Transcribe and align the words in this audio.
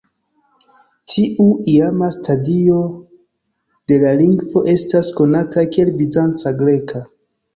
Tiu 1.15 1.43
iama 1.73 2.07
stadio 2.15 2.79
de 3.91 3.99
la 4.05 4.13
lingvo 4.21 4.63
estas 4.73 5.13
konata 5.19 5.67
kiel 5.75 5.93
bizanca 6.01 6.57
greka. 6.63 7.03